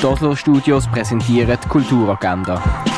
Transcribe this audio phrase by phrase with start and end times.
[0.00, 2.89] die Oslo Studios präsentieren die Kulturagenda.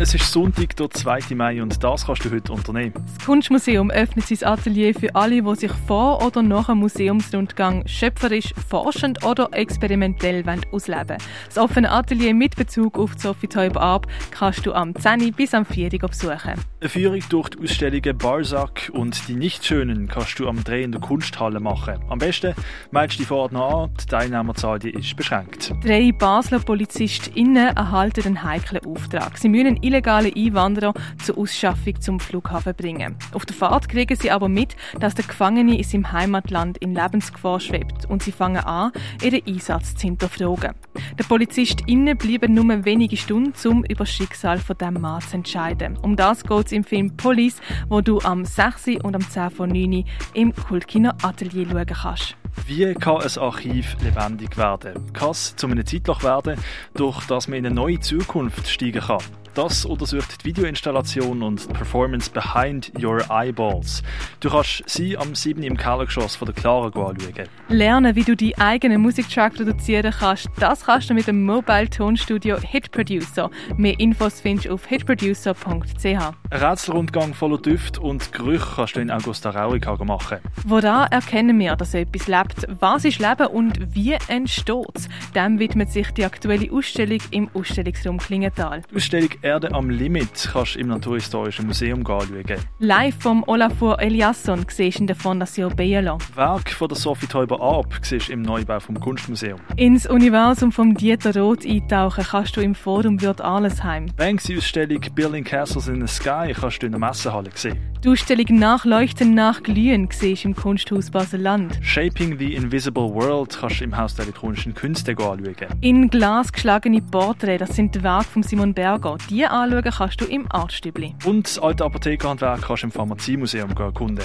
[0.00, 1.34] Es ist Sonntag, der 2.
[1.34, 2.94] Mai und das kannst du heute unternehmen.
[2.94, 8.54] Das Kunstmuseum öffnet sein Atelier für alle, die sich vor oder nach einem Museumsrundgang schöpferisch,
[8.68, 11.18] forschend oder experimentell ausleben wollen.
[11.48, 15.32] Das offene Atelier mit Bezug auf Sophie Teuber ab kannst du am 10.
[15.32, 15.90] bis am 4.
[15.90, 16.54] besuchen.
[16.80, 21.00] Eine Führung durch die Ausstellungen Barsack und die Nichtschönen kannst du am Dreh in der
[21.00, 21.98] Kunsthalle machen.
[22.08, 22.54] Am besten
[22.92, 25.74] meldest du dich vorher noch an, die Teilnehmerzahl die ist beschränkt.
[25.82, 29.36] Drei Basler PolizistInnen erhalten einen heiklen Auftrag.
[29.38, 33.16] Sie müssen illegale Einwanderer zur Ausschaffung zum Flughafen bringen.
[33.32, 37.58] Auf der Fahrt kriegen sie aber mit, dass der Gefangene in seinem Heimatland in Lebensgefahr
[37.58, 38.92] schwebt und sie fangen an,
[39.22, 40.74] ihren Einsatz zu hinterfragen.
[41.18, 45.98] Der PolizistInnen bleiben nur wenige Stunden, um über das Schicksal von diesem Mann zu entscheiden.
[46.02, 48.88] Um das geht es im Film Police, wo du am 6.
[49.02, 49.50] und am 10.
[49.50, 50.04] von 9.
[50.34, 52.36] im Kultkino Atelier schauen kannst.
[52.66, 55.12] Wie kann ein Archiv lebendig werden?
[55.12, 56.58] Kann es zu einem Zeitloch werden,
[56.94, 59.18] durch das man in eine neue Zukunft steigen kann?
[59.54, 64.02] Das untersucht die Videoinstallation und die Performance Behind Your Eyeballs.
[64.40, 65.62] Du kannst sie am 7.
[65.62, 67.48] im Kellergeschoss von der Clara anschauen.
[67.68, 72.58] Lernen, wie du deinen eigenen Musiktrack produzieren kannst, das kannst du mit dem Mobile Tonstudio
[72.60, 73.50] Hit Producer.
[73.76, 76.04] Mehr Infos findest du auf hitproducer.ch.
[76.04, 80.38] Ein Rätselrundgang voller Düfte und Gerüche kannst du in Augusta Raurica machen.
[80.64, 82.66] Woran erkennen wir, dass etwas lebt?
[82.80, 85.08] Was ist Leben und wie entsteht es?
[85.34, 88.82] Dem widmet sich die aktuelle Ausstellung im Ausstellungsraum Klingenthal.
[88.90, 92.44] Die Ausstellung Erde am Limit kannst du im Naturhistorischen Museum anschauen.
[92.80, 96.18] Live vom Olafur Eliasson siehst du in der Fondation Bielo.
[96.34, 99.60] Werk von der Sophie Teuber Arp siehst du im Neubau vom Kunstmuseum.
[99.76, 104.06] Ins Universum vom Dieter Roth eintauchen kannst du im Forum Wirt Allesheim.
[104.16, 107.78] Banksy-Ausstellung Building Castles in the Sky kannst du in der Messehalle sehen.
[108.04, 111.80] Die Ausstellung Nachleuchten, Nachglühen siehst du im Kunsthaus Basel-Land.
[111.82, 115.44] Shaping the Invisible World kannst du im Haus der elektronischen Künste anschauen.
[115.80, 119.16] In Glas geschlagene Porträts, das sind die Werke von Simon Berger.
[119.28, 121.14] Die anschauen kannst du im Artstübli.
[121.24, 124.24] Und das alte Apothekerhandwerk kannst du im Pharmaziemuseum erkunden.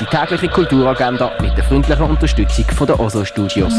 [0.00, 3.72] Die tägliche Kulturagenda mit der freundlichen Unterstützung von der OSO Studios.